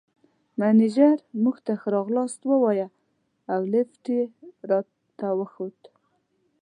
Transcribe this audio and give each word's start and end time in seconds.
مېنېجر 0.59 1.17
موږ 1.43 1.57
ته 1.65 1.73
ښه 1.79 1.87
راغلاست 1.95 2.41
ووایه 2.45 2.87
او 3.53 3.59
لېفټ 3.73 4.03
یې 4.15 4.23
راته 4.69 5.27
وښود. 5.37 5.79